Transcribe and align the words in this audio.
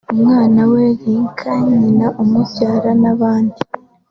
umwana 0.13 0.61
we 0.71 0.83
Linca 1.03 1.53
nyina 1.73 2.07
umubyara 2.21 2.91
n’abandi 3.01 3.59